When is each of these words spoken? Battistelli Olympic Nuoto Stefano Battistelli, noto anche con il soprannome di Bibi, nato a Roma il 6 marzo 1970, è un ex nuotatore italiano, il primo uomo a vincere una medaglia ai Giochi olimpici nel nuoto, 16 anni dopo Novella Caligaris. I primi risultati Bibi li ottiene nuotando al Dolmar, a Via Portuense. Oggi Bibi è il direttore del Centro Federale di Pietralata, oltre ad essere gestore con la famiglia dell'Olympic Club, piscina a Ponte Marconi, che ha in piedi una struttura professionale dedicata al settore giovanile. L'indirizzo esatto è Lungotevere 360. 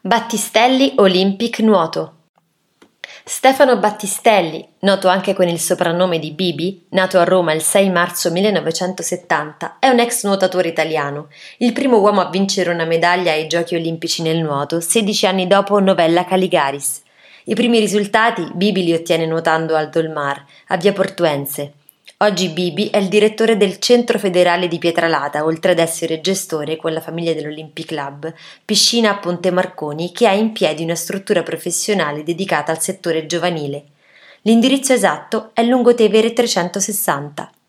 Battistelli 0.00 0.92
Olympic 0.98 1.58
Nuoto 1.58 2.12
Stefano 3.24 3.78
Battistelli, 3.78 4.64
noto 4.82 5.08
anche 5.08 5.34
con 5.34 5.48
il 5.48 5.58
soprannome 5.58 6.20
di 6.20 6.30
Bibi, 6.30 6.86
nato 6.90 7.18
a 7.18 7.24
Roma 7.24 7.52
il 7.52 7.60
6 7.60 7.90
marzo 7.90 8.30
1970, 8.30 9.78
è 9.80 9.88
un 9.88 9.98
ex 9.98 10.24
nuotatore 10.24 10.68
italiano, 10.68 11.26
il 11.58 11.72
primo 11.72 11.98
uomo 11.98 12.20
a 12.20 12.30
vincere 12.30 12.70
una 12.70 12.84
medaglia 12.84 13.32
ai 13.32 13.48
Giochi 13.48 13.74
olimpici 13.74 14.22
nel 14.22 14.38
nuoto, 14.38 14.78
16 14.78 15.26
anni 15.26 15.48
dopo 15.48 15.80
Novella 15.80 16.24
Caligaris. 16.24 17.02
I 17.46 17.54
primi 17.54 17.80
risultati 17.80 18.48
Bibi 18.54 18.84
li 18.84 18.94
ottiene 18.94 19.26
nuotando 19.26 19.74
al 19.74 19.90
Dolmar, 19.90 20.44
a 20.68 20.76
Via 20.76 20.92
Portuense. 20.92 21.72
Oggi 22.20 22.48
Bibi 22.48 22.88
è 22.88 22.96
il 22.96 23.06
direttore 23.06 23.56
del 23.56 23.78
Centro 23.78 24.18
Federale 24.18 24.66
di 24.66 24.78
Pietralata, 24.78 25.44
oltre 25.44 25.70
ad 25.70 25.78
essere 25.78 26.20
gestore 26.20 26.74
con 26.74 26.92
la 26.92 27.00
famiglia 27.00 27.32
dell'Olympic 27.32 27.86
Club, 27.86 28.34
piscina 28.64 29.10
a 29.10 29.18
Ponte 29.18 29.52
Marconi, 29.52 30.10
che 30.10 30.26
ha 30.26 30.32
in 30.32 30.50
piedi 30.50 30.82
una 30.82 30.96
struttura 30.96 31.44
professionale 31.44 32.24
dedicata 32.24 32.72
al 32.72 32.80
settore 32.80 33.26
giovanile. 33.26 33.84
L'indirizzo 34.42 34.92
esatto 34.92 35.50
è 35.52 35.62
Lungotevere 35.62 36.32
360. 36.32 37.52